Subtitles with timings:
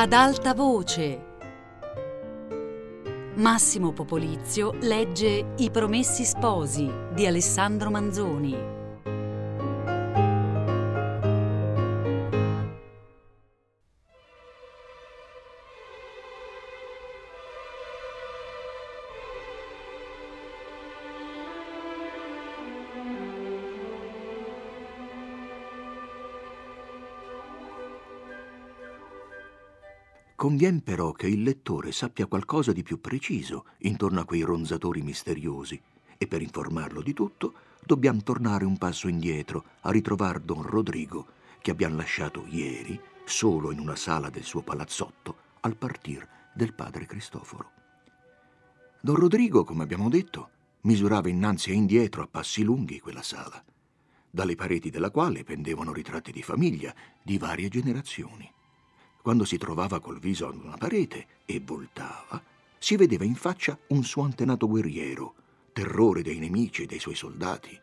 [0.00, 1.24] Ad alta voce.
[3.34, 8.77] Massimo Popolizio legge I Promessi Sposi di Alessandro Manzoni.
[30.58, 35.80] Convien però che il lettore sappia qualcosa di più preciso intorno a quei ronzatori misteriosi
[36.18, 41.28] e per informarlo di tutto dobbiamo tornare un passo indietro a ritrovare don Rodrigo
[41.60, 47.06] che abbiamo lasciato ieri solo in una sala del suo palazzotto al partir del padre
[47.06, 47.70] Cristoforo.
[49.00, 50.50] Don Rodrigo, come abbiamo detto,
[50.80, 53.62] misurava innanzi e indietro a passi lunghi quella sala,
[54.28, 56.92] dalle pareti della quale pendevano ritratti di famiglia
[57.22, 58.56] di varie generazioni.
[59.22, 62.42] Quando si trovava col viso ad una parete e voltava,
[62.78, 65.34] si vedeva in faccia un suo antenato guerriero,
[65.72, 67.78] terrore dei nemici e dei suoi soldati,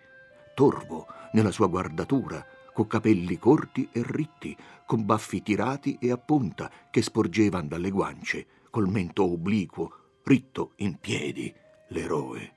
[0.56, 6.72] torvo nella sua guardatura, con capelli corti e ritti, con baffi tirati e a punta
[6.90, 11.54] che sporgevano dalle guance, col mento obliquo, ritto in piedi,
[11.90, 12.54] l'eroe,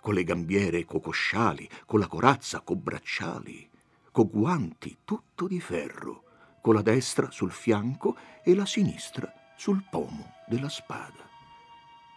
[0.00, 3.68] con le gambiere cocosciali, con la corazza co bracciali,
[4.10, 6.24] co guanti tutto di ferro
[6.60, 11.28] con la destra sul fianco e la sinistra sul pomo della spada.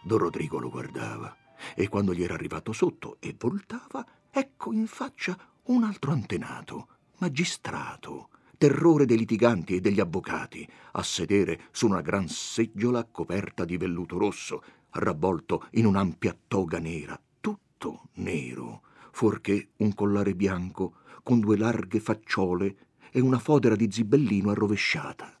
[0.02, 1.34] Don Rodrigo lo guardava
[1.74, 8.28] e quando gli era arrivato sotto e voltava, ecco in faccia un altro antenato, magistrato,
[8.58, 14.18] terrore dei litiganti e degli avvocati, a sedere su una gran seggiola coperta di velluto
[14.18, 22.00] rosso, ravvolto in un'ampia toga nera, tutto nero, fuorché un collare bianco con due larghe
[22.00, 22.76] facciole
[23.16, 25.38] e una fodera di zibellino arrovesciata.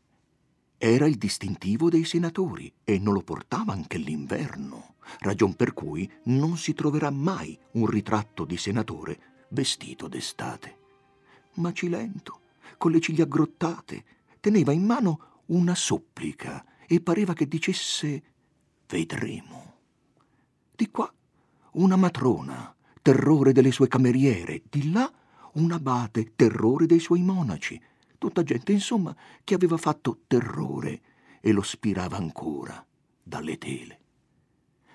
[0.78, 6.56] Era il distintivo dei senatori e non lo portava anche l'inverno, ragion per cui non
[6.56, 10.78] si troverà mai un ritratto di senatore vestito d'estate.
[11.54, 12.42] Macilento,
[12.78, 14.04] con le ciglia aggrottate,
[14.38, 18.22] teneva in mano una supplica e pareva che dicesse
[18.86, 19.78] vedremo.
[20.76, 21.12] Di qua
[21.72, 25.12] una matrona, terrore delle sue cameriere, di là
[25.54, 27.80] un abate, terrore dei suoi monaci,
[28.18, 31.00] tutta gente, insomma, che aveva fatto terrore
[31.40, 32.84] e lo spirava ancora
[33.22, 34.00] dalle tele.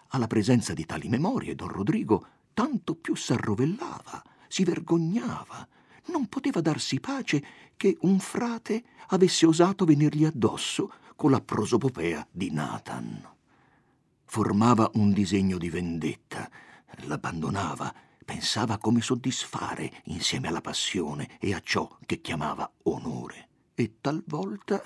[0.09, 5.67] Alla presenza di tali memorie, don Rodrigo tanto più s'arrovellava, si vergognava,
[6.05, 7.43] non poteva darsi pace
[7.77, 13.27] che un frate avesse osato venirgli addosso con la prosopopea di Nathan.
[14.25, 16.49] Formava un disegno di vendetta,
[17.03, 17.93] l'abbandonava
[18.29, 23.47] pensava come soddisfare insieme alla passione e a ciò che chiamava onore.
[23.73, 24.79] E talvolta,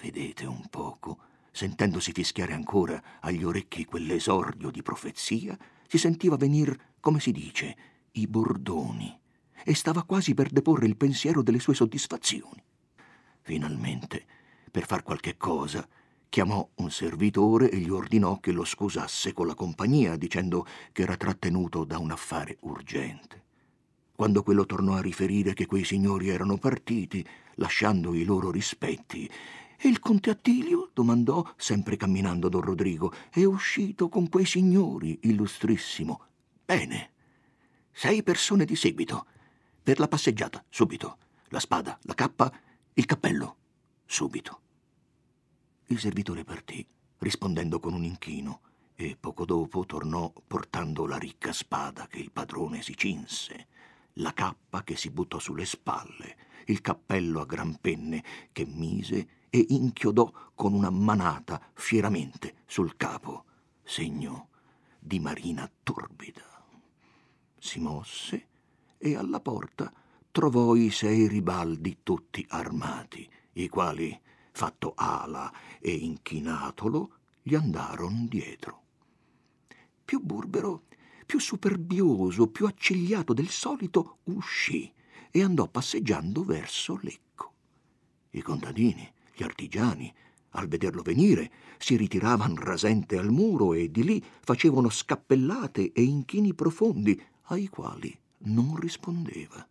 [0.00, 1.18] vedete un poco,
[1.50, 7.76] sentendosi fischiare ancora agli orecchi quell'esordio di profezia, si sentiva venir, come si dice,
[8.12, 9.14] i bordoni,
[9.62, 12.64] e stava quasi per deporre il pensiero delle sue soddisfazioni.
[13.42, 14.24] Finalmente,
[14.70, 15.86] per far qualche cosa,
[16.30, 21.16] chiamò un servitore e gli ordinò che lo scusasse con la compagnia, dicendo che era
[21.16, 23.42] trattenuto da un affare urgente.
[24.14, 27.26] Quando quello tornò a riferire che quei signori erano partiti,
[27.56, 29.28] lasciando i loro rispetti,
[29.82, 30.90] e il conte Attilio?
[30.92, 33.12] domandò, sempre camminando don Rodrigo.
[33.30, 36.20] È uscito con quei signori, illustrissimo.
[36.64, 37.10] Bene.
[37.90, 39.26] Sei persone di seguito.
[39.82, 41.16] Per la passeggiata, subito.
[41.48, 42.52] La spada, la cappa,
[42.92, 43.56] il cappello,
[44.04, 44.60] subito.
[45.90, 46.86] Il servitore partì,
[47.18, 48.60] rispondendo con un inchino,
[48.94, 53.66] e poco dopo tornò portando la ricca spada che il padrone si cinse,
[54.14, 56.36] la cappa che si buttò sulle spalle,
[56.66, 63.46] il cappello a gran penne che mise e inchiodò con una manata fieramente sul capo,
[63.82, 64.50] segno
[64.96, 66.66] di marina torbida.
[67.58, 68.46] Si mosse
[68.96, 69.92] e alla porta
[70.30, 74.16] trovò i sei ribaldi tutti armati, i quali
[74.52, 78.82] fatto ala e inchinatolo, gli andarono dietro.
[80.04, 80.84] Più burbero,
[81.26, 84.92] più superbioso, più accigliato del solito, uscì
[85.30, 87.52] e andò passeggiando verso Lecco.
[88.30, 90.12] I contadini, gli artigiani,
[90.50, 96.54] al vederlo venire, si ritiravano rasente al muro e di lì facevano scappellate e inchini
[96.54, 99.66] profondi, ai quali non rispondeva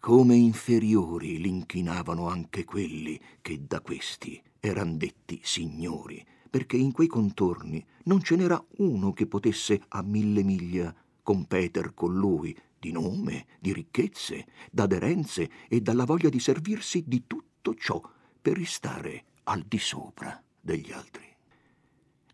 [0.00, 7.84] come inferiori l'inchinavano anche quelli che da questi eran detti signori, perché in quei contorni
[8.04, 13.72] non ce n'era uno che potesse a mille miglia competer con lui di nome, di
[13.72, 18.00] ricchezze, d'aderenze e dalla voglia di servirsi di tutto ciò
[18.40, 21.26] per ristare al di sopra degli altri.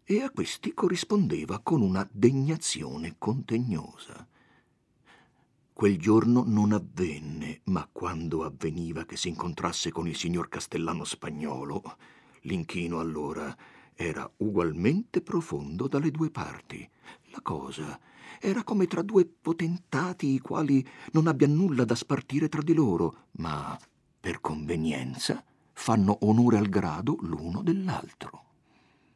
[0.04, 4.28] E a questi corrispondeva con una degnazione contegnosa.
[5.74, 11.82] Quel giorno non avvenne, ma quando avveniva che si incontrasse con il signor Castellano spagnolo,
[12.42, 13.54] l'inchino allora
[13.92, 16.88] era ugualmente profondo dalle due parti.
[17.32, 17.98] La cosa
[18.38, 23.24] era come tra due potentati i quali non abbia nulla da spartire tra di loro,
[23.38, 23.76] ma
[24.20, 25.42] per convenienza
[25.72, 28.43] fanno onore al grado l'uno dell'altro.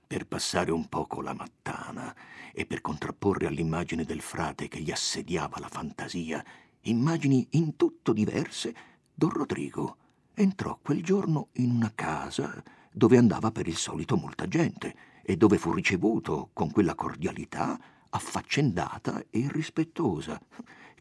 [0.08, 2.16] Per passare un poco la mattana
[2.54, 6.42] e per contrapporre all'immagine del frate che gli assediava la fantasia
[6.84, 8.74] immagini in tutto diverse,
[9.12, 9.96] don Rodrigo
[10.32, 15.58] entrò quel giorno in una casa dove andava per il solito molta gente e dove
[15.58, 17.78] fu ricevuto con quella cordialità
[18.08, 20.40] affaccendata e rispettosa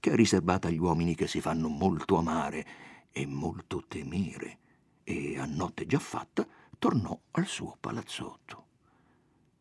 [0.01, 2.67] che è riservata agli uomini che si fanno molto amare
[3.13, 4.57] e molto temere
[5.05, 6.45] e a notte già fatta
[6.77, 8.66] tornò al suo palazzotto.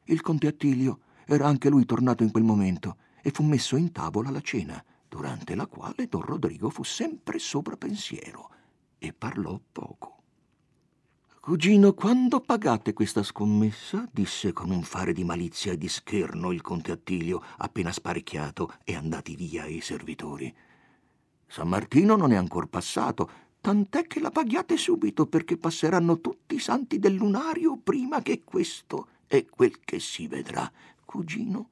[0.06, 4.30] Il conte Attilio era anche lui tornato in quel momento e fu messo in tavola
[4.30, 8.50] la cena, durante la quale don Rodrigo fu sempre sopra pensiero
[8.98, 10.14] e parlò poco.
[11.40, 14.08] Cugino, quando pagate questa scommessa?
[14.12, 18.94] disse con un fare di malizia e di scherno il conte Attilio, appena sparecchiato e
[18.94, 20.52] andati via i servitori.
[21.46, 23.30] San Martino non è ancor passato,
[23.60, 29.08] tant'è che la paghiate subito perché passeranno tutti i santi del lunario prima che questo
[29.26, 30.70] è quel che si vedrà.
[31.04, 31.70] Cugino,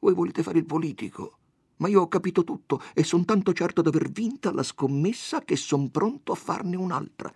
[0.00, 1.38] voi volete fare il politico,
[1.76, 5.90] ma io ho capito tutto e son tanto certo d'aver vinta la scommessa che son
[5.90, 7.32] pronto a farne un'altra.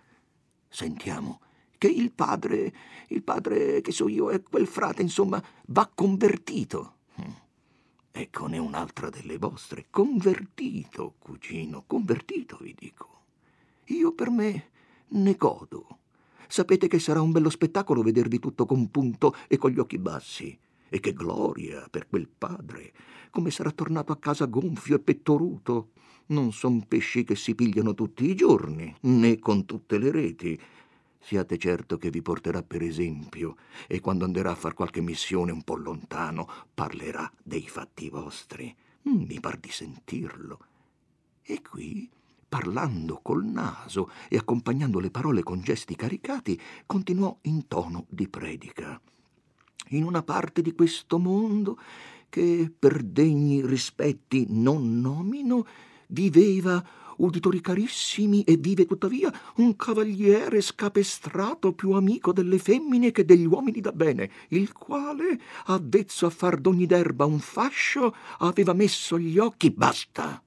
[0.67, 1.41] Sentiamo
[1.77, 2.73] che il padre,
[3.07, 6.97] il padre che so io, è quel frate, insomma, va convertito.
[7.15, 7.31] Hm.
[8.11, 9.87] Eccone un'altra delle vostre.
[9.89, 13.23] Convertito, cugino, convertito, vi dico.
[13.85, 14.69] Io per me
[15.07, 15.97] ne godo.
[16.51, 20.59] Sapete che sarà un bello spettacolo vedervi tutto compunto e con gli occhi bassi.
[20.89, 22.91] E che gloria per quel padre,
[23.29, 25.91] come sarà tornato a casa gonfio e pettoruto.
[26.25, 30.59] Non son pesci che si pigliano tutti i giorni, né con tutte le reti.
[31.21, 33.55] Siate certo che vi porterà per esempio
[33.87, 38.75] e quando anderà a far qualche missione un po' lontano parlerà dei fatti vostri.
[39.03, 40.59] Mi par di sentirlo.
[41.43, 42.09] E qui
[42.51, 48.99] parlando col naso e accompagnando le parole con gesti caricati, continuò in tono di predica.
[49.91, 51.79] In una parte di questo mondo,
[52.27, 55.65] che per degni rispetti non nomino,
[56.07, 56.85] viveva,
[57.19, 63.79] uditori carissimi, e vive tuttavia un cavaliere scapestrato più amico delle femmine che degli uomini
[63.79, 69.71] da bene, il quale, avvezzo a far d'ogni derba un fascio, aveva messo gli occhi.
[69.71, 70.43] Basta!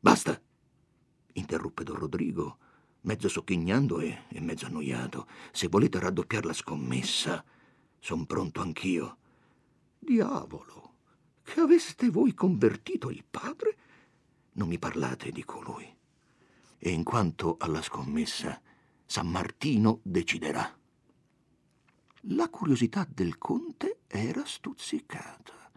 [0.00, 0.43] Basta!
[1.34, 2.58] Interruppe don Rodrigo,
[3.02, 5.26] mezzo sogghignando e, e mezzo annoiato.
[5.52, 7.44] Se volete raddoppiare la scommessa,
[7.98, 9.18] son pronto anch'io.
[9.98, 10.94] Diavolo,
[11.42, 13.76] che aveste voi convertito il padre?
[14.52, 15.92] Non mi parlate di colui.
[16.78, 18.60] E in quanto alla scommessa,
[19.06, 20.76] San Martino deciderà.
[22.28, 25.70] La curiosità del conte era stuzzicata.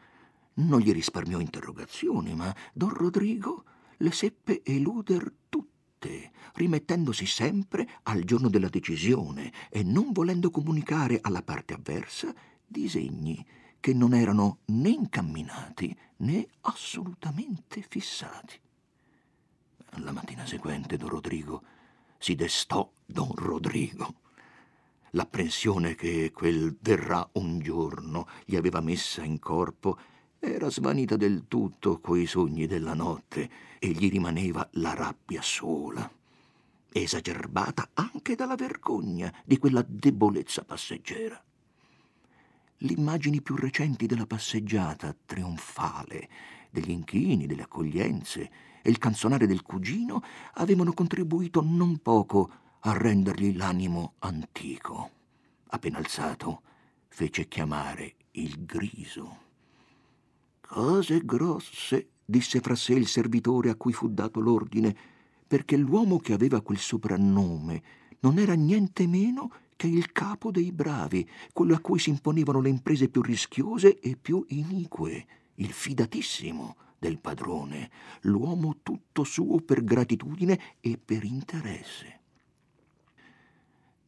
[0.56, 3.64] Non gli risparmiò interrogazioni, ma don Rodrigo
[3.98, 11.42] le seppe eluder tutte, rimettendosi sempre al giorno della decisione e non volendo comunicare alla
[11.42, 12.34] parte avversa
[12.66, 13.46] disegni
[13.80, 18.60] che non erano né incamminati né assolutamente fissati.
[20.02, 21.64] La mattina seguente don Rodrigo
[22.18, 24.22] si destò don Rodrigo.
[25.12, 29.98] L'apprensione che quel verrà un giorno gli aveva messa in corpo
[30.40, 36.10] era svanita del tutto coi sogni della notte e gli rimaneva la rabbia sola,
[36.92, 41.42] esagerbata anche dalla vergogna di quella debolezza passeggera.
[42.82, 46.30] Le immagini più recenti della passeggiata trionfale,
[46.70, 48.52] degli inchini, delle accoglienze
[48.84, 50.22] e il canzonare del cugino
[50.54, 52.52] avevano contribuito non poco
[52.82, 55.10] a rendergli l'animo antico.
[55.70, 56.62] Appena alzato,
[57.08, 59.46] fece chiamare il griso.
[60.68, 64.96] Cose grosse, disse fra sé il servitore a cui fu dato l'ordine,
[65.48, 67.82] perché l'uomo che aveva quel soprannome
[68.20, 72.68] non era niente meno che il capo dei bravi, quello a cui si imponevano le
[72.68, 77.90] imprese più rischiose e più inique, il fidatissimo del padrone,
[78.22, 82.20] l'uomo tutto suo per gratitudine e per interesse.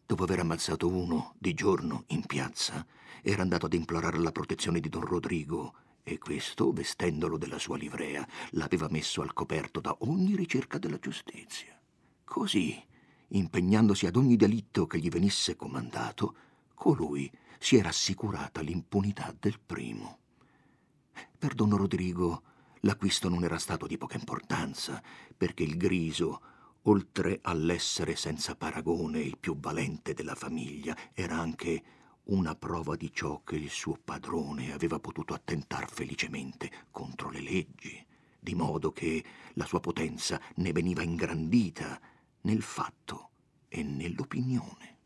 [0.05, 2.85] Dopo aver ammazzato uno di giorno in piazza,
[3.21, 8.27] era andato ad implorare la protezione di don Rodrigo e questo, vestendolo della sua livrea,
[8.51, 11.79] l'aveva messo al coperto da ogni ricerca della giustizia.
[12.23, 12.81] Così,
[13.29, 16.35] impegnandosi ad ogni delitto che gli venisse comandato,
[16.73, 20.19] colui si era assicurata l'impunità del primo.
[21.37, 22.43] Per don Rodrigo
[22.81, 25.01] l'acquisto non era stato di poca importanza,
[25.35, 26.41] perché il griso,
[26.83, 31.83] oltre all'essere senza paragone il più valente della famiglia, era anche
[32.29, 38.05] una prova di ciò che il suo padrone aveva potuto attentar felicemente contro le leggi,
[38.39, 41.99] di modo che la sua potenza ne veniva ingrandita
[42.41, 43.29] nel fatto
[43.67, 44.97] e nell'opinione.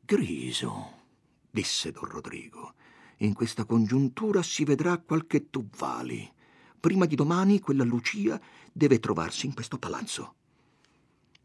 [0.00, 0.92] Griso,
[1.50, 2.74] disse don Rodrigo,
[3.18, 6.32] in questa congiuntura si vedrà qualche tu vali.
[6.78, 8.40] Prima di domani quella Lucia
[8.72, 10.37] deve trovarsi in questo palazzo.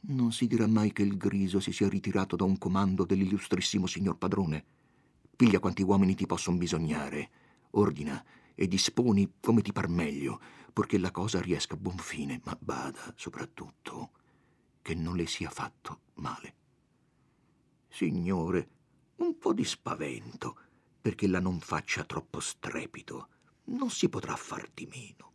[0.05, 4.17] Non si dirà mai che il griso si sia ritirato da un comando dell'illustrissimo signor
[4.17, 4.65] padrone.
[5.33, 7.31] Piglia quanti uomini ti possono bisognare,
[7.72, 10.41] ordina e disponi come ti par meglio,
[10.74, 14.12] purché la cosa riesca a buon fine, ma bada soprattutto
[14.81, 16.55] che non le sia fatto male.
[17.88, 18.69] Signore,
[19.17, 20.57] un po' di spavento,
[21.01, 23.29] perché la non faccia troppo strepito.
[23.65, 25.31] Non si potrà far di meno.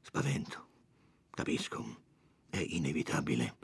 [0.00, 0.68] Spavento,
[1.28, 2.08] capisco,
[2.50, 3.56] è inevitabile,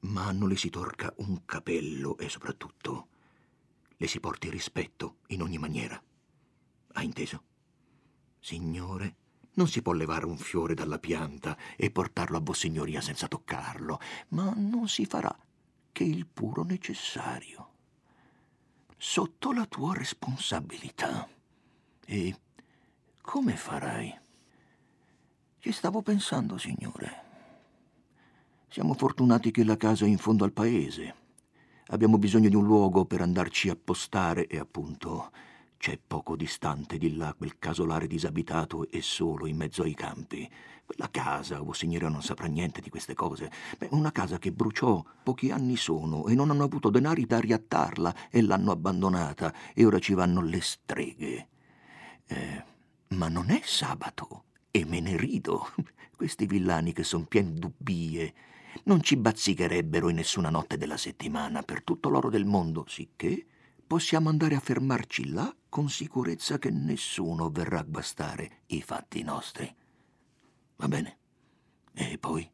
[0.00, 3.08] ma non le si torca un capello e soprattutto
[3.96, 6.00] le si porti rispetto in ogni maniera.
[6.94, 7.42] Ha inteso?
[8.38, 9.16] Signore,
[9.54, 14.52] non si può levare un fiore dalla pianta e portarlo a Vossignoria senza toccarlo, ma
[14.56, 15.36] non si farà
[15.92, 17.70] che il puro necessario.
[18.96, 21.28] Sotto la tua responsabilità.
[22.04, 22.40] E
[23.20, 24.18] come farai?
[25.58, 27.31] Ci stavo pensando, signore.
[28.72, 31.14] Siamo fortunati che la casa è in fondo al paese.
[31.88, 35.30] Abbiamo bisogno di un luogo per andarci a postare e appunto
[35.76, 40.50] c'è poco distante di là quel casolare disabitato e solo in mezzo ai campi.
[40.86, 43.52] Quella casa, o signora non saprà niente di queste cose.
[43.76, 48.30] Beh, una casa che bruciò pochi anni sono e non hanno avuto denari da riattarla
[48.30, 51.48] e l'hanno abbandonata e ora ci vanno le streghe.
[52.24, 52.64] Eh,
[53.08, 55.68] ma non è sabato e me ne rido.
[56.16, 58.32] Questi villani che son pieni dubbie
[58.84, 63.46] non ci bazzicherebbero in nessuna notte della settimana per tutto l'oro del mondo, sicché
[63.86, 69.74] possiamo andare a fermarci là con sicurezza che nessuno verrà a guastare i fatti nostri.
[70.76, 71.18] Va bene?
[71.92, 72.50] E poi?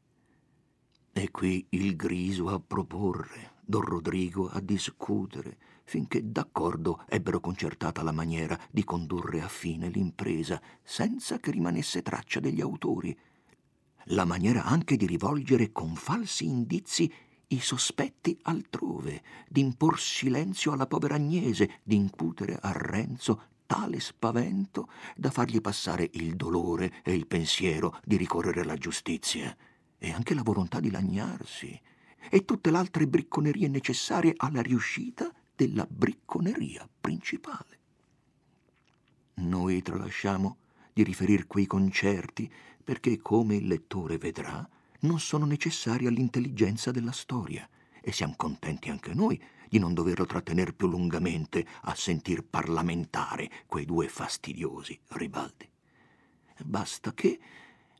[1.12, 8.12] E qui il griso a proporre, Don Rodrigo a discutere, finché d'accordo ebbero concertata la
[8.12, 13.18] maniera di condurre a fine l'impresa, senza che rimanesse traccia degli autori,
[14.08, 17.12] la maniera anche di rivolgere con falsi indizi
[17.48, 25.60] i sospetti altrove, d'impor silenzio alla povera Agnese, d'incutere a Renzo tale spavento da fargli
[25.60, 29.54] passare il dolore e il pensiero di ricorrere alla giustizia,
[29.98, 31.78] e anche la volontà di lagnarsi,
[32.30, 37.78] e tutte le altre bricconerie necessarie alla riuscita della bricconeria principale.
[39.34, 40.58] Noi tralasciamo
[40.92, 42.50] di riferir quei concerti
[42.88, 44.66] perché, come il lettore vedrà,
[45.00, 47.68] non sono necessari all'intelligenza della storia
[48.00, 53.84] e siamo contenti anche noi di non doverlo trattenere più lungamente a sentir parlamentare quei
[53.84, 55.68] due fastidiosi ribaldi.
[56.64, 57.38] Basta che,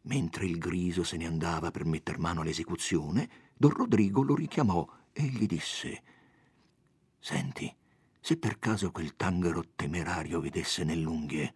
[0.05, 3.29] mentre il griso se ne andava per metter mano all'esecuzione,
[3.59, 6.03] don Rodrigo lo richiamò e gli disse
[7.19, 7.71] Senti,
[8.21, 11.55] se per caso quel tanghero temerario vedesse nell'unghie,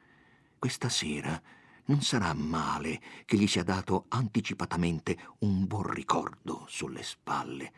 [0.59, 1.43] questa sera
[1.87, 7.73] non sarà male che gli sia dato anticipatamente un buon ricordo sulle spalle.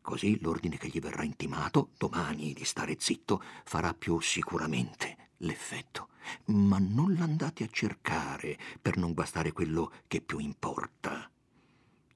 [0.00, 6.08] Così l'ordine che gli verrà intimato domani di stare zitto farà più sicuramente l'effetto.
[6.46, 11.30] Ma non l'andate a cercare per non guastare quello che più importa.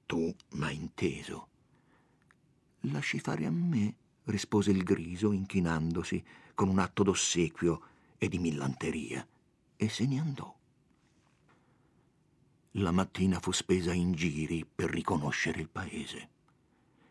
[0.05, 1.47] Tu m'hai inteso.
[2.81, 7.81] Lasci fare a me, rispose il griso inchinandosi con un atto d'ossequio
[8.17, 9.25] e di millanteria,
[9.75, 10.61] e se ne andò.
[12.77, 16.29] La mattina fu spesa in giri per riconoscere il paese.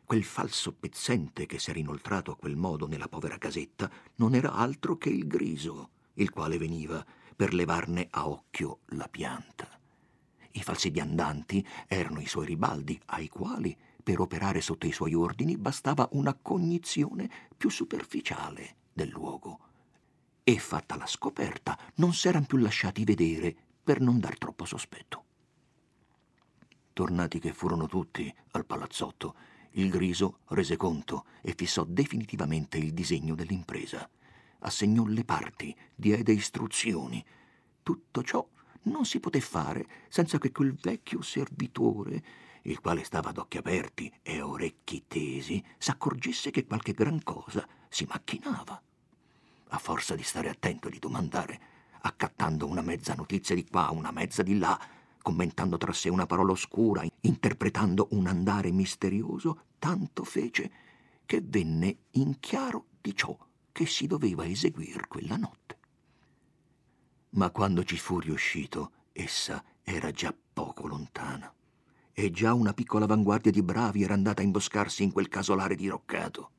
[0.04, 4.96] Quel falso pezzente che s'era inoltrato a quel modo nella povera casetta non era altro
[4.96, 9.68] che il griso, il quale veniva per levarne a occhio la pianta.
[10.50, 15.56] I falsi viandanti erano i suoi ribaldi, ai quali, per operare sotto i suoi ordini,
[15.56, 19.60] bastava una cognizione più superficiale del luogo.
[20.42, 23.54] E fatta la scoperta, non s'eran più lasciati vedere
[23.84, 25.26] per non dar troppo sospetto.
[26.92, 29.34] Tornati che furono tutti al palazzotto,
[29.72, 34.08] il Griso rese conto e fissò definitivamente il disegno dell'impresa.
[34.58, 37.24] Assegnò le parti, diede istruzioni.
[37.82, 38.46] Tutto ciò
[38.82, 42.22] non si poté fare senza che quel vecchio servitore,
[42.62, 48.04] il quale stava ad occhi aperti e orecchi tesi, s'accorgesse che qualche gran cosa si
[48.08, 48.80] macchinava.
[49.68, 51.60] A forza di stare attento e di domandare,
[52.02, 54.78] accattando una mezza notizia di qua, una mezza di là,
[55.22, 60.70] commentando tra sé una parola oscura, interpretando un andare misterioso, tanto fece
[61.24, 63.36] che venne in chiaro di ciò
[63.72, 65.78] che si doveva eseguire quella notte.
[67.30, 71.52] Ma quando ci fu riuscito, essa era già poco lontana
[72.12, 76.50] e già una piccola avanguardia di bravi era andata a imboscarsi in quel casolare diroccato.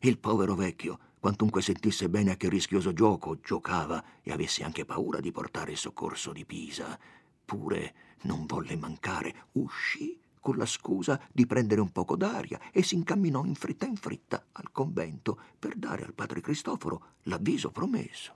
[0.00, 5.20] Il povero vecchio, quantunque sentisse bene a che rischioso gioco giocava e avesse anche paura
[5.20, 6.98] di portare il soccorso di Pisa,
[7.46, 12.94] pure non volle mancare, uscì con la scusa di prendere un poco d'aria e si
[12.94, 18.34] incamminò in fretta in fretta al convento per dare al padre Cristoforo l'avviso promesso.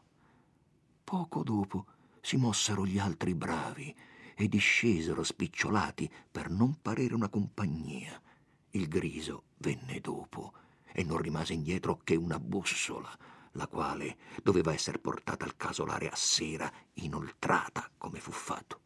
[1.04, 1.86] Poco dopo
[2.20, 3.94] si mossero gli altri bravi
[4.34, 8.20] e discesero spicciolati per non parere una compagnia.
[8.70, 10.52] Il griso venne dopo
[10.92, 13.16] e non rimase indietro che una bussola,
[13.52, 18.80] la quale doveva essere portata al casolare a sera, inoltrata come fu fatto.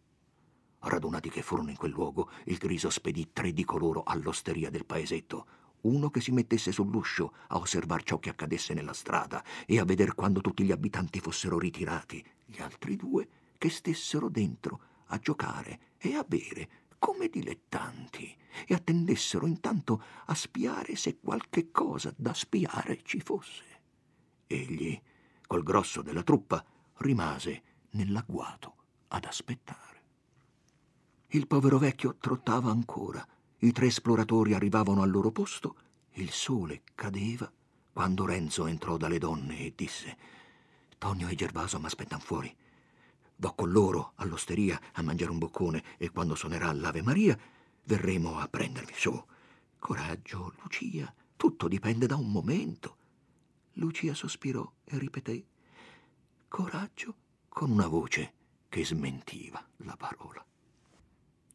[0.87, 5.47] Radunati che furono in quel luogo, il griso spedì tre di coloro all'osteria del paesetto,
[5.83, 10.14] uno che si mettesse sull'uscio a osservar ciò che accadesse nella strada e a veder
[10.14, 16.14] quando tutti gli abitanti fossero ritirati, gli altri due che stessero dentro a giocare e
[16.14, 18.35] a bere come dilettanti
[18.67, 23.64] e attendessero intanto a spiare se qualche cosa da spiare ci fosse.
[24.47, 25.00] Egli,
[25.47, 26.64] col grosso della truppa,
[26.99, 28.75] rimase nell'agguato
[29.09, 29.94] ad aspettare.
[31.35, 33.26] Il povero vecchio trottava ancora.
[33.59, 35.75] I tre esploratori arrivavano al loro posto.
[36.12, 37.50] Il sole cadeva
[37.93, 40.17] quando Renzo entrò dalle donne e disse:
[40.97, 42.57] Tonio e Gervaso mi aspettano fuori.
[43.35, 47.37] Vo con loro all'osteria a mangiare un boccone e quando suonerà l'Ave Maria
[47.83, 49.25] verremo a prendervi su.
[49.80, 52.97] Coraggio, Lucia, tutto dipende da un momento.
[53.73, 55.45] Lucia sospirò e ripeté:
[56.47, 57.17] Coraggio,
[57.49, 58.35] con una voce
[58.69, 60.47] che smentiva la parola.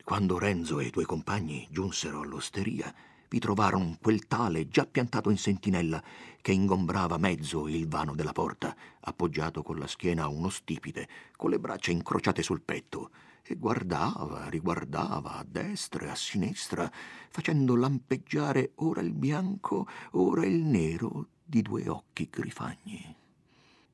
[0.09, 2.91] Quando Renzo e i due compagni giunsero all'osteria,
[3.29, 6.01] vi trovarono quel tale già piantato in sentinella
[6.41, 11.51] che ingombrava mezzo il vano della porta, appoggiato con la schiena a uno stipite, con
[11.51, 13.11] le braccia incrociate sul petto,
[13.43, 16.91] e guardava, riguardava a destra e a sinistra,
[17.29, 23.15] facendo lampeggiare ora il bianco, ora il nero di due occhi grifagni.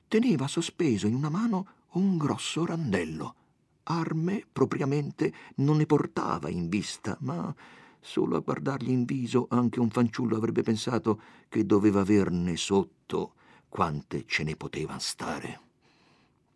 [0.08, 3.36] Teneva sospeso in una mano un grosso randello
[3.88, 7.54] Arme, propriamente, non ne portava in vista, ma
[8.00, 13.34] solo a guardargli in viso anche un fanciullo avrebbe pensato che doveva averne sotto
[13.70, 15.60] quante ce ne poteva stare.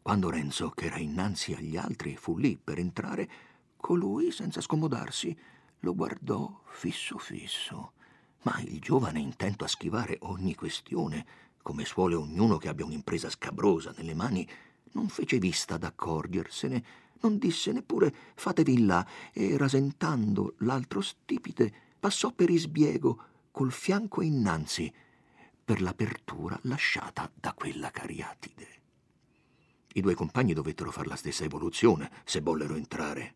[0.02, 3.30] Quando Renzo, che era innanzi agli altri, fu lì per entrare,
[3.78, 5.38] colui, senza scomodarsi,
[5.82, 7.92] lo guardò fisso fisso.
[8.42, 11.26] Ma il giovane, intento a schivare ogni questione,
[11.62, 14.48] come suole ognuno che abbia un'impresa scabrosa nelle mani,
[14.94, 16.84] non fece vista d'accorgersene
[17.22, 24.92] non disse neppure fatevi là e rasentando l'altro stipite passò per isbiego col fianco innanzi
[25.64, 28.68] per l'apertura lasciata da quella cariatide.
[29.94, 33.36] I due compagni dovettero far la stessa evoluzione se vollero entrare.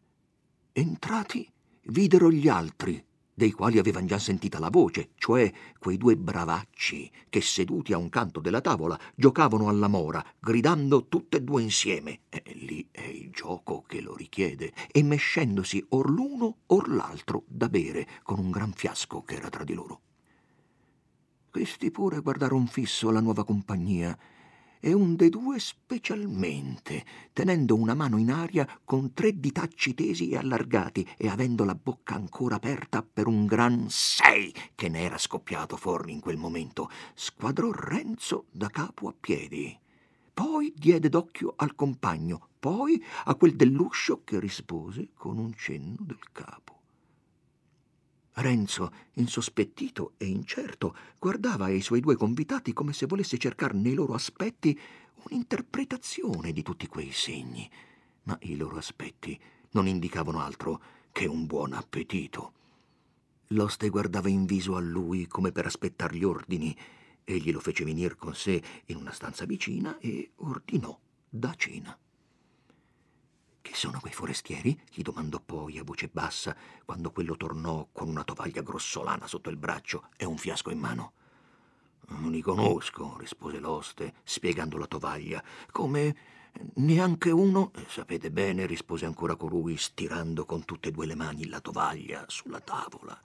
[0.71, 1.51] Entrati,
[1.83, 7.41] videro gli altri dei quali avevano già sentita la voce, cioè quei due bravacci che
[7.41, 12.21] seduti a un canto della tavola giocavano alla mora, gridando tutte e due insieme.
[12.29, 17.69] E lì è il gioco che lo richiede, e mescendosi or l'uno or l'altro da
[17.69, 20.01] bere con un gran fiasco che era tra di loro.
[21.49, 24.17] Questi pure guardarono fisso la nuova compagnia
[24.85, 30.35] e un dei due specialmente, tenendo una mano in aria con tre ditacci tesi e
[30.35, 35.77] allargati e avendo la bocca ancora aperta per un gran sei che ne era scoppiato
[35.77, 39.79] fuori in quel momento, squadrò Renzo da capo a piedi.
[40.33, 46.19] Poi diede d'occhio al compagno, poi a quel dell'uscio che rispose con un cenno del
[46.33, 46.72] capo.
[48.35, 54.13] Renzo, insospettito e incerto, guardava i suoi due convitati come se volesse cercare nei loro
[54.13, 54.77] aspetti
[55.29, 57.69] un'interpretazione di tutti quei segni,
[58.23, 59.39] ma i loro aspetti
[59.71, 62.53] non indicavano altro che un buon appetito.
[63.47, 66.75] L'oste guardava in viso a lui come per aspettar gli ordini.
[67.23, 70.97] Egli lo fece venire con sé in una stanza vicina e ordinò
[71.29, 71.95] da cena.
[73.63, 74.77] Che sono quei forestieri?
[74.91, 79.55] gli domandò poi a voce bassa, quando quello tornò con una tovaglia grossolana sotto il
[79.55, 81.13] braccio e un fiasco in mano.
[82.09, 86.15] Non li conosco, rispose l'oste, spiegando la tovaglia, come
[86.75, 87.71] Neanche uno?
[87.87, 92.59] Sapete bene, rispose ancora colui, stirando con tutte e due le mani la tovaglia sulla
[92.59, 93.19] tavola,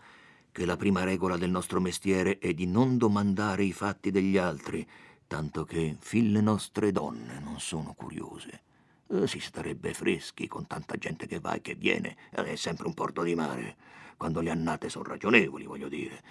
[0.51, 4.89] che la prima regola del nostro mestiere è di non domandare i fatti degli altri,
[5.27, 8.63] tanto che fin le nostre donne non sono curiose.
[9.11, 12.95] Eh, si starebbe freschi con tanta gente che va e che viene, è sempre un
[12.95, 13.77] porto di mare,
[14.17, 16.23] quando le annate sono ragionevoli, voglio dire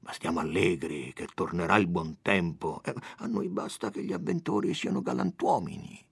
[0.00, 2.82] ma stiamo allegri che tornerà il buon tempo.
[2.84, 6.04] Eh, a noi basta che gli avventori siano galantuomini.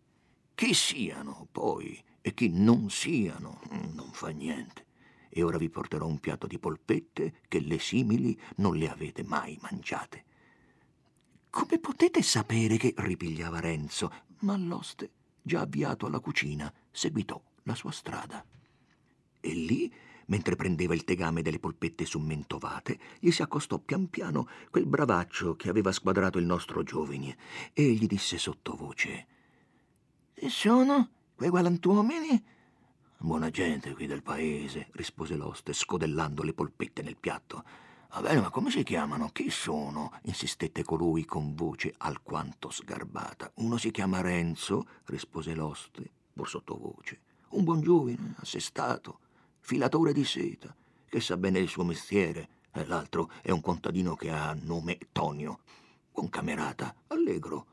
[0.54, 4.87] Chi siano poi e chi non siano, mm, non fa niente.
[5.31, 9.59] E ora vi porterò un piatto di polpette che le simili non le avete mai
[9.61, 10.24] mangiate.
[11.50, 12.94] Come potete sapere che...
[12.96, 15.11] ripigliava Renzo, ma l'oste,
[15.48, 18.44] già avviato alla cucina, seguitò la sua strada.
[19.40, 19.92] E lì
[20.26, 25.70] mentre prendeva il tegame delle polpette summentovate, gli si accostò pian piano quel bravaccio che
[25.70, 27.37] aveva squadrato il nostro giovine
[27.72, 29.26] e gli disse sottovoce:
[30.34, 32.44] E sono quei galantuomini?
[33.16, 37.64] Buona gente qui del paese, rispose l'oste, scodellando le polpette nel piatto.
[38.11, 39.29] Va bene, ma come si chiamano?
[39.29, 40.12] Chi sono?
[40.23, 43.53] insistette colui con voce alquanto sgarbata.
[43.57, 47.21] Uno si chiama Renzo, rispose l'oste, pur sottovoce.
[47.51, 49.18] Un buon giovine, assestato,
[49.61, 50.75] filatore di seta,
[51.07, 55.61] che sa bene il suo mestiere, e l'altro è un contadino che ha nome Tonio,
[56.12, 57.66] un camerata, allegro.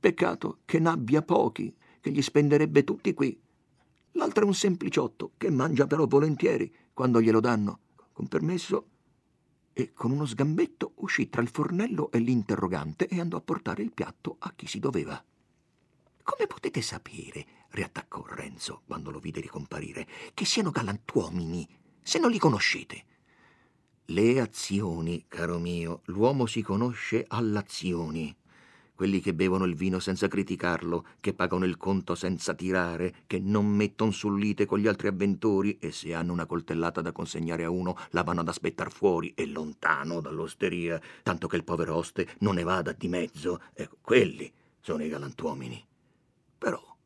[0.00, 3.40] Peccato che n'abbia pochi, che gli spenderebbe tutti qui.
[4.12, 7.78] L'altro è un sempliciotto, che mangia però volentieri quando glielo danno.
[8.12, 8.88] Con permesso?
[9.76, 13.92] E con uno sgambetto uscì tra il fornello e l'interrogante e andò a portare il
[13.92, 15.22] piatto a chi si doveva.
[16.22, 21.68] Come potete sapere, riattaccò Renzo quando lo vide ricomparire, che siano galantuomini,
[22.00, 23.04] se non li conoscete?
[24.06, 28.34] Le azioni, caro mio, l'uomo si conosce all'azioni.
[28.96, 33.66] Quelli che bevono il vino senza criticarlo, che pagano il conto senza tirare, che non
[33.66, 37.70] mettono sul lite con gli altri avventori e se hanno una coltellata da consegnare a
[37.70, 42.54] uno la vanno ad aspettar fuori e lontano dall'osteria, tanto che il povero oste non
[42.54, 43.60] ne vada di mezzo.
[43.72, 45.84] Ecco, quelli sono i galantuomini.
[46.56, 46.96] Però,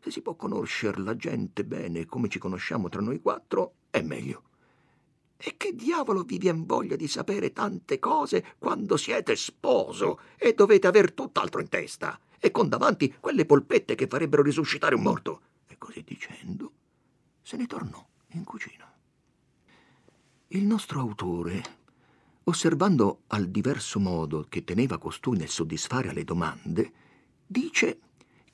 [0.00, 4.45] se si può conoscere la gente bene come ci conosciamo tra noi quattro, è meglio.
[5.36, 10.86] E che diavolo vi viene voglia di sapere tante cose quando siete sposo e dovete
[10.86, 15.40] aver tutt'altro in testa e con davanti quelle polpette che farebbero risuscitare un morto?
[15.66, 16.72] E così dicendo,
[17.42, 18.90] se ne tornò in cucina.
[20.48, 21.62] Il nostro autore,
[22.44, 26.92] osservando al diverso modo che teneva costui nel soddisfare alle domande,
[27.46, 27.98] dice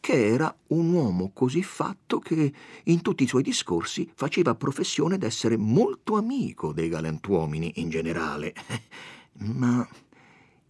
[0.02, 5.56] che era un uomo così fatto che in tutti i suoi discorsi faceva professione d'essere
[5.56, 8.52] molto amico dei galantuomini in generale,
[9.54, 9.88] ma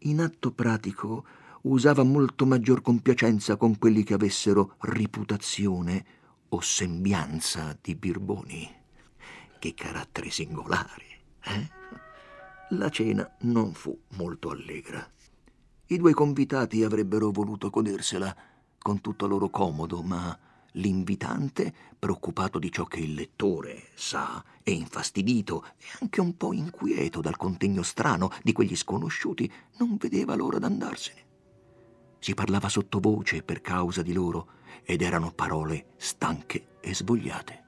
[0.01, 1.25] in atto pratico
[1.63, 6.05] usava molto maggior compiacenza con quelli che avessero reputazione
[6.51, 8.71] o sembianza di birboni.
[9.59, 11.05] Che carattere singolare,
[11.45, 11.71] eh?
[12.73, 15.11] La cena non fu molto allegra.
[15.87, 18.51] I due convitati avrebbero voluto godersela
[18.83, 20.37] con tutto loro comodo, ma
[20.73, 27.21] l'invitante, preoccupato di ciò che il lettore sa e infastidito e anche un po' inquieto
[27.21, 31.21] dal contegno strano di quegli sconosciuti, non vedeva l'ora d'andarsene.
[32.19, 37.61] Si parlava sottovoce per causa di loro ed erano parole stanche e svogliate.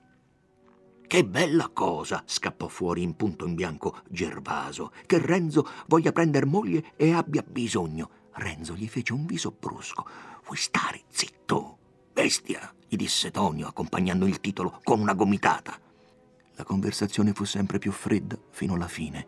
[1.06, 2.22] Che bella cosa!
[2.26, 8.22] scappò fuori in punto in bianco Gervaso, che Renzo voglia prender moglie e abbia bisogno.
[8.32, 10.04] Renzo gli fece un viso brusco.
[10.44, 11.78] Vuoi stare zitto?
[12.12, 15.80] Bestia, gli disse Tonio, accompagnando il titolo con una gomitata.
[16.56, 19.26] La conversazione fu sempre più fredda fino alla fine.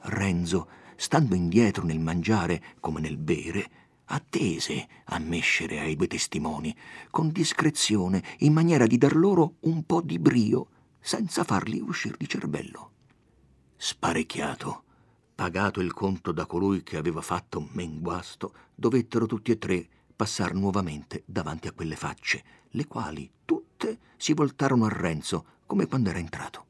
[0.00, 3.70] Renzo, stando indietro nel mangiare come nel bere,
[4.06, 6.76] attese a mescere ai due testimoni,
[7.10, 12.28] con discrezione, in maniera di dar loro un po' di brio, senza farli uscire di
[12.28, 12.90] cervello.
[13.76, 14.82] Sparecchiato,
[15.34, 20.54] pagato il conto da colui che aveva fatto men guasto, dovettero tutti e tre passar
[20.54, 26.18] nuovamente davanti a quelle facce, le quali tutte si voltarono a Renzo come quando era
[26.18, 26.64] entrato.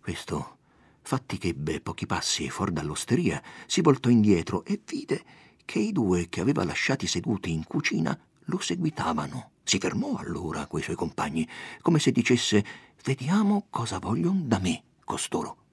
[0.00, 0.58] Questo,
[1.02, 5.24] fatti che ebbe pochi passi fuori dall'osteria, si voltò indietro e vide
[5.64, 9.50] che i due che aveva lasciati seduti in cucina lo seguitavano.
[9.62, 11.46] Si fermò allora coi suoi compagni,
[11.82, 12.64] come se dicesse
[13.04, 15.67] Vediamo cosa vogliono da me costoro.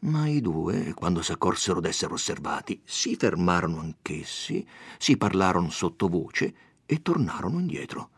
[0.00, 4.64] Ma i due, quando s'accorsero d'essere osservati, si fermarono anch'essi,
[4.96, 6.54] si parlarono sottovoce
[6.86, 8.10] e tornarono indietro.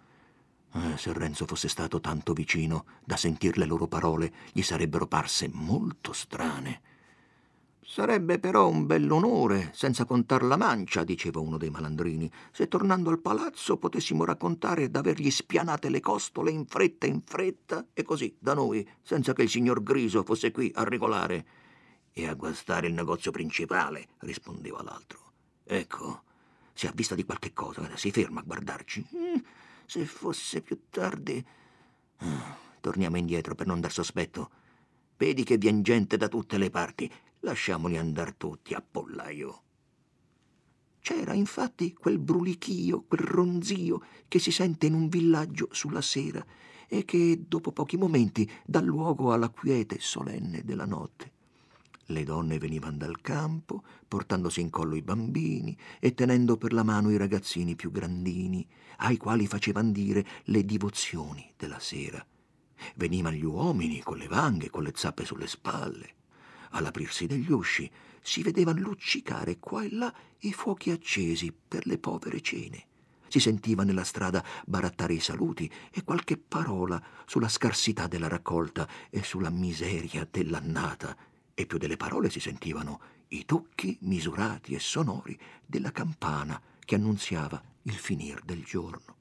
[0.73, 5.49] Eh, se Renzo fosse stato tanto vicino da sentir le loro parole, gli sarebbero parse
[5.53, 6.83] molto strane.
[7.83, 13.19] Sarebbe però un bell'onore, senza contar la mancia, diceva uno dei malandrini, se tornando al
[13.19, 18.87] palazzo potessimo raccontare d'avergli spianate le costole in fretta in fretta e così da noi,
[19.03, 21.60] senza che il signor Griso fosse qui a regolare.
[22.21, 25.33] E a guastare il negozio principale, rispondeva l'altro.
[25.65, 26.25] Ecco,
[26.75, 29.07] si ha vista di qualche cosa, si ferma a guardarci.
[29.17, 29.37] Mm,
[29.87, 31.43] se fosse più tardi.
[32.19, 34.51] Ah, torniamo indietro per non dar sospetto.
[35.17, 39.63] Vedi che vien gente da tutte le parti Lasciamoli andar tutti a pollaio.
[41.01, 46.45] C'era infatti quel brulichio, quel ronzio che si sente in un villaggio sulla sera
[46.87, 51.39] e che dopo pochi momenti dà luogo alla quiete solenne della notte.
[52.11, 57.11] Le donne venivano dal campo, portandosi in collo i bambini e tenendo per la mano
[57.11, 58.67] i ragazzini più grandini,
[58.99, 62.25] ai quali facevano dire le divozioni della sera.
[62.95, 66.19] Venivano gli uomini con le vanghe, con le zappe sulle spalle
[66.71, 72.41] all'aprirsi degli usci, si vedevano luccicare qua e là i fuochi accesi per le povere
[72.41, 72.87] cene.
[73.29, 79.23] Si sentiva nella strada barattare i saluti e qualche parola sulla scarsità della raccolta e
[79.23, 81.17] sulla miseria dell'annata,
[81.55, 87.63] e più delle parole si sentivano i tocchi misurati e sonori della campana che annunziava
[87.83, 89.17] il finir del giorno.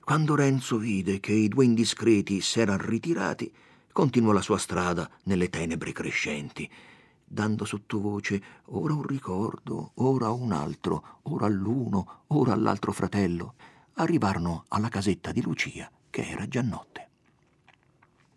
[0.00, 3.52] Quando Renzo vide che i due indiscreti s'erano ritirati,
[3.90, 6.70] continuò la sua strada nelle tenebre crescenti,
[7.24, 13.54] dando sottovoce ora un ricordo, ora un altro, ora all'uno, ora all'altro fratello.
[13.94, 17.08] Arrivarono alla casetta di Lucia, che era già notte.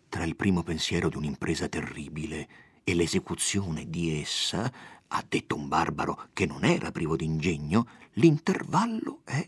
[0.08, 2.48] Tra il primo pensiero di un'impresa terribile
[2.88, 4.72] e l'esecuzione di essa,
[5.08, 9.46] ha detto un barbaro che non era privo d'ingegno, l'intervallo è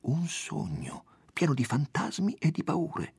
[0.00, 3.14] un sogno, pieno di fantasmi e di paure.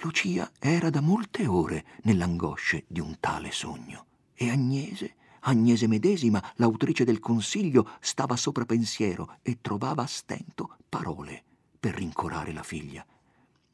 [0.00, 4.06] Lucia era da molte ore nell'angosce di un tale sogno.
[4.32, 11.44] E Agnese, Agnese medesima, l'autrice del consiglio, stava sopra pensiero e trovava a stento parole
[11.78, 13.04] per rincorare la figlia.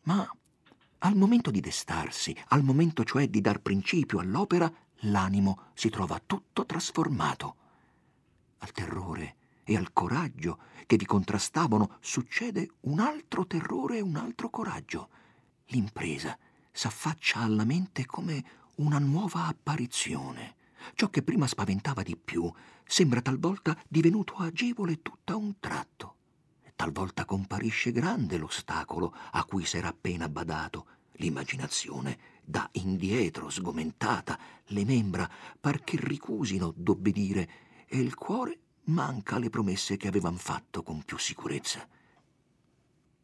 [0.03, 0.29] Ma
[0.99, 4.73] al momento di destarsi, al momento cioè di dar principio all'opera,
[5.03, 7.57] l'animo si trova tutto trasformato.
[8.59, 14.51] Al terrore e al coraggio che vi contrastavano succede un altro terrore e un altro
[14.51, 15.09] coraggio
[15.73, 16.39] l'impresa
[16.71, 18.45] s'affaccia alla mente come
[18.77, 20.57] una nuova apparizione.
[20.95, 22.51] Ciò che prima spaventava di più
[22.85, 26.17] sembra talvolta divenuto agevole tutta un tratto.
[26.75, 30.87] Talvolta comparisce grande l'ostacolo a cui s'era appena badato.
[31.13, 37.49] L'immaginazione dà indietro, sgomentata, le membra par che ricusino d'obbedire
[37.87, 41.87] e il cuore manca alle promesse che avevan fatto con più sicurezza.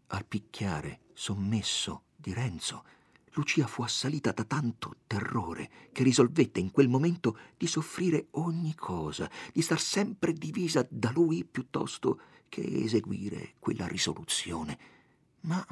[0.08, 2.84] Al picchiare sommesso di Renzo,
[3.32, 9.30] Lucia fu assalita da tanto terrore che risolvette in quel momento di soffrire ogni cosa,
[9.52, 14.78] di star sempre divisa da lui piuttosto che eseguire quella risoluzione.
[15.40, 15.64] Ma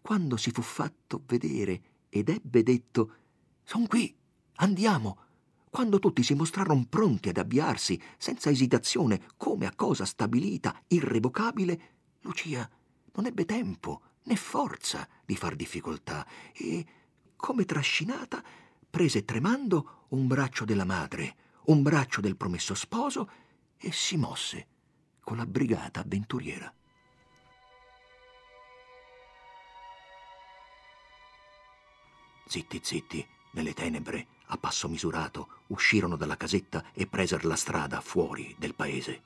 [0.00, 1.82] quando si fu fatto vedere
[2.14, 3.14] ed ebbe detto
[3.64, 4.14] Son qui,
[4.56, 5.18] andiamo,
[5.70, 11.80] quando tutti si mostrarono pronti ad avviarsi, senza esitazione, come a cosa stabilita, irrevocabile,
[12.20, 12.68] Lucia
[13.14, 16.86] non ebbe tempo né forza di far difficoltà e,
[17.34, 18.44] come trascinata,
[18.90, 23.30] prese tremando un braccio della madre, un braccio del promesso sposo
[23.78, 24.66] e si mosse
[25.20, 26.72] con la brigata avventuriera.
[32.52, 38.54] Zitti, zitti, nelle tenebre, a passo misurato, uscirono dalla casetta e presero la strada fuori
[38.58, 39.22] del paese.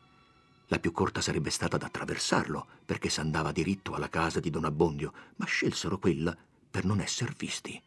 [0.68, 5.12] La più corta sarebbe stata ad attraversarlo, perché s'andava diritto alla casa di Don Abbondio,
[5.38, 6.36] ma scelsero quella
[6.70, 7.82] per non esser visti.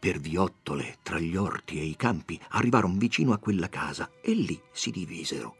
[0.00, 4.60] Per viottole, tra gli orti e i campi, arrivarono vicino a quella casa e lì
[4.72, 5.56] si divisero.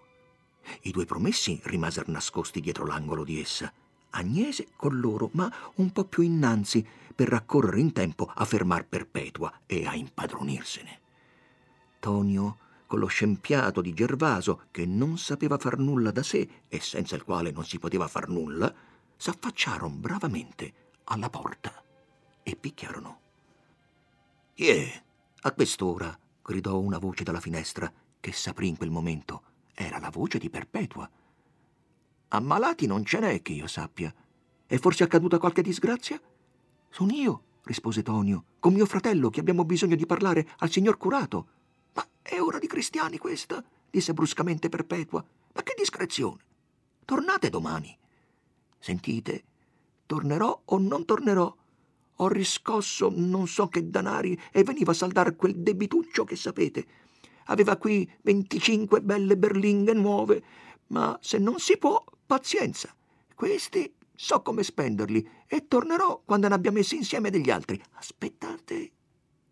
[0.80, 3.72] I due promessi rimasero nascosti dietro l'angolo di essa.
[4.10, 9.60] Agnese con loro, ma un po' più innanzi, per raccorrere in tempo a fermar Perpetua
[9.66, 11.00] e a impadronirsene.
[11.98, 17.16] Tonio con lo scempiato di Gervaso, che non sapeva far nulla da sé e senza
[17.16, 18.72] il quale non si poteva far nulla,
[19.16, 20.72] s'affacciarono bravamente
[21.04, 21.82] alla porta
[22.42, 23.20] e picchiarono.
[24.54, 25.02] Chi è?
[25.40, 26.16] A quest'ora?
[26.42, 29.42] gridò una voce dalla finestra, che s'aprì in quel momento.
[29.74, 31.08] Era la voce di Perpetua.
[32.28, 34.12] Ammalati non ce n'è che io sappia.
[34.66, 36.20] È forse accaduta qualche disgrazia?
[36.90, 41.48] Sono io, rispose Tonio, con mio fratello che abbiamo bisogno di parlare al signor curato.
[42.26, 45.24] È ora di cristiani questa, disse bruscamente Perpetua.
[45.54, 46.42] Ma che discrezione!
[47.04, 47.96] Tornate domani.
[48.80, 49.44] Sentite,
[50.06, 51.54] tornerò o non tornerò.
[52.16, 56.86] Ho riscosso non so che danari e veniva a saldare quel debituccio che sapete.
[57.46, 60.42] aveva qui 25 belle berlinghe nuove,
[60.88, 62.94] ma se non si può, pazienza.
[63.34, 67.80] Questi so come spenderli e tornerò quando ne abbia messi insieme degli altri.
[67.92, 68.92] Aspettate,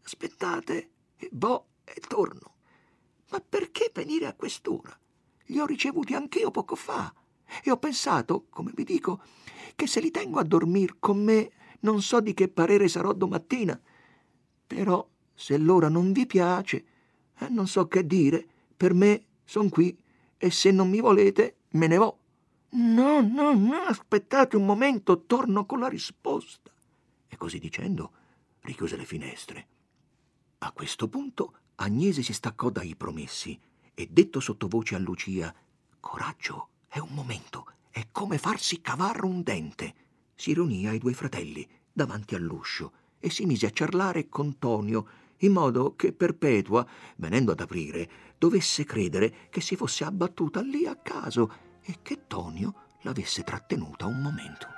[0.02, 2.54] aspettate, e boh, e torno.
[3.30, 4.98] Ma perché venire a quest'ora?
[5.46, 7.12] Li ho ricevuti anch'io poco fa
[7.62, 9.22] e ho pensato, come vi dico,
[9.76, 13.78] che se li tengo a dormire con me non so di che parere sarò domattina.
[14.66, 16.84] Però se l'ora non vi piace,
[17.38, 19.96] eh, non so che dire, per me son qui
[20.38, 22.18] e se non mi volete me ne vo'.
[22.76, 26.72] No, no, no, aspettate un momento, torno con la risposta.
[27.28, 28.10] E così dicendo,
[28.62, 29.66] richiuse le finestre.
[30.58, 33.56] A questo punto Agnese si staccò dai promessi
[33.94, 35.54] e detto sottovoce a Lucia:
[36.00, 39.94] Coraggio, è un momento, è come farsi cavare un dente.
[40.34, 45.06] Si riunì ai due fratelli davanti all'uscio e si mise a ciarlare con Tonio,
[45.38, 46.84] in modo che Perpetua,
[47.16, 52.74] venendo ad aprire, dovesse credere che si fosse abbattuta lì a caso e che Tonio
[53.02, 54.68] l'avesse trattenuta un momento.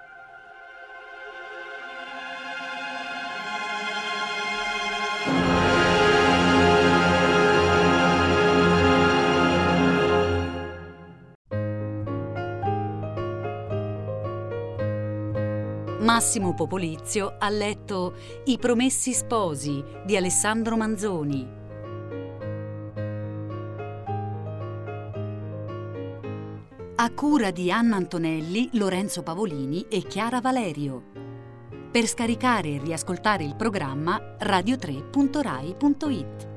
[16.00, 18.14] Massimo Popolizio ha letto
[18.44, 21.65] I Promessi Sposi di Alessandro Manzoni.
[27.06, 31.04] A cura di Anna Antonelli, Lorenzo Pavolini e Chiara Valerio.
[31.92, 36.55] Per scaricare e riascoltare il programma radio3.rai.it.